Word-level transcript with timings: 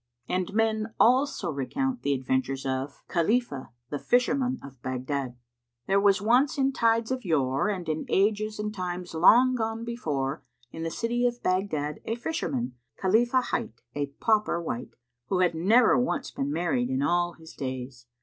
And 0.27 0.51
men 0.53 0.95
also 0.99 1.51
recount 1.51 2.01
the 2.01 2.15
adventures 2.15 2.65
of 2.65 3.03
Khalifah 3.07 3.69
the 3.91 3.99
Fisherman 3.99 4.57
of 4.63 4.81
Baghdad 4.81 5.37
There 5.85 5.99
was 6.01 6.19
once 6.23 6.57
in 6.57 6.73
tides 6.73 7.11
of 7.11 7.23
yore 7.23 7.69
and 7.69 7.87
in 7.87 8.07
ages 8.09 8.57
and 8.57 8.73
times 8.73 9.13
long 9.13 9.53
gone 9.53 9.85
before 9.85 10.43
in 10.71 10.81
the 10.81 10.89
city 10.89 11.27
of 11.27 11.43
Baghdad 11.43 11.99
a 12.05 12.15
fisherman, 12.15 12.73
Khalífah 12.99 13.43
hight, 13.51 13.83
a 13.93 14.07
pauper 14.19 14.59
wight, 14.59 14.95
who 15.27 15.37
had 15.41 15.53
never 15.53 15.95
once 15.99 16.31
been 16.31 16.51
married 16.51 16.89
in 16.89 17.03
all 17.03 17.33
his 17.33 17.53
days. 17.53 18.07